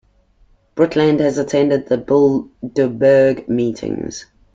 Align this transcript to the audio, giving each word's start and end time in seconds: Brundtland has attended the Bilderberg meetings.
Brundtland 0.75 1.19
has 1.19 1.37
attended 1.37 1.85
the 1.87 1.95
Bilderberg 1.95 3.47
meetings. 3.47 4.25